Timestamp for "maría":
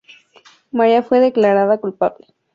0.71-1.03